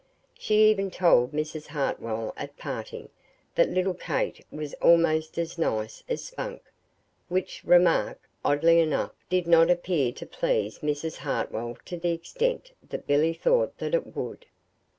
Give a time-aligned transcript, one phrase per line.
[0.39, 1.67] She even told Mrs.
[1.67, 3.09] Hartwell at parting
[3.53, 6.63] that little Kate was almost as nice as Spunk
[7.29, 11.17] which remark, oddly enough, did not appear to please Mrs.
[11.17, 14.47] Hartwell to the extent that Billy thought that it would.